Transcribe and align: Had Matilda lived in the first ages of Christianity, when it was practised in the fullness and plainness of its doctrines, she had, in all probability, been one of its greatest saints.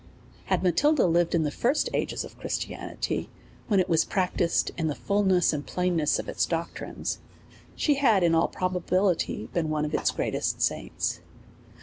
Had 0.45 0.63
Matilda 0.63 1.05
lived 1.05 1.35
in 1.35 1.43
the 1.43 1.51
first 1.51 1.87
ages 1.93 2.23
of 2.25 2.39
Christianity, 2.39 3.29
when 3.67 3.79
it 3.79 3.87
was 3.87 4.03
practised 4.03 4.71
in 4.75 4.87
the 4.87 4.95
fullness 4.95 5.53
and 5.53 5.63
plainness 5.63 6.17
of 6.17 6.27
its 6.27 6.47
doctrines, 6.47 7.19
she 7.75 7.93
had, 7.93 8.23
in 8.23 8.33
all 8.33 8.47
probability, 8.47 9.47
been 9.53 9.69
one 9.69 9.85
of 9.85 9.93
its 9.93 10.09
greatest 10.09 10.59
saints. 10.59 11.19